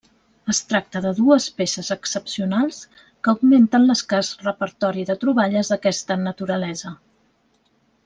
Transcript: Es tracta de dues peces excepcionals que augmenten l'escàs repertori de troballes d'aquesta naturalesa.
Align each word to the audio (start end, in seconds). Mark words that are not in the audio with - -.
Es 0.51 0.59
tracta 0.69 1.01
de 1.05 1.11
dues 1.19 1.45
peces 1.61 1.91
excepcionals 1.97 2.81
que 2.97 3.33
augmenten 3.35 3.87
l'escàs 3.91 4.33
repertori 4.49 5.07
de 5.13 5.21
troballes 5.27 5.71
d'aquesta 5.75 6.23
naturalesa. 6.27 6.97